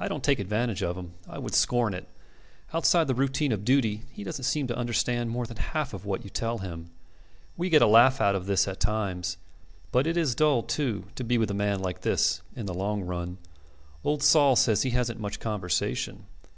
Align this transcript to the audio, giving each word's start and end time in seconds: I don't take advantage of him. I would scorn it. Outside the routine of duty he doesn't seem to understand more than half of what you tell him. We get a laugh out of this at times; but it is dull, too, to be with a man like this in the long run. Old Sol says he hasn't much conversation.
I 0.00 0.08
don't 0.08 0.24
take 0.24 0.40
advantage 0.40 0.82
of 0.82 0.96
him. 0.98 1.12
I 1.28 1.38
would 1.38 1.54
scorn 1.54 1.94
it. 1.94 2.08
Outside 2.72 3.06
the 3.06 3.14
routine 3.14 3.52
of 3.52 3.64
duty 3.64 4.02
he 4.10 4.24
doesn't 4.24 4.42
seem 4.42 4.66
to 4.66 4.76
understand 4.76 5.30
more 5.30 5.46
than 5.46 5.58
half 5.58 5.94
of 5.94 6.04
what 6.04 6.24
you 6.24 6.30
tell 6.30 6.58
him. 6.58 6.90
We 7.56 7.70
get 7.70 7.80
a 7.80 7.86
laugh 7.86 8.20
out 8.20 8.34
of 8.34 8.46
this 8.46 8.66
at 8.66 8.80
times; 8.80 9.36
but 9.92 10.08
it 10.08 10.16
is 10.16 10.34
dull, 10.34 10.64
too, 10.64 11.04
to 11.14 11.22
be 11.22 11.38
with 11.38 11.52
a 11.52 11.54
man 11.54 11.78
like 11.78 12.00
this 12.00 12.42
in 12.56 12.66
the 12.66 12.74
long 12.74 13.02
run. 13.04 13.38
Old 14.02 14.24
Sol 14.24 14.56
says 14.56 14.82
he 14.82 14.90
hasn't 14.90 15.20
much 15.20 15.38
conversation. 15.38 16.26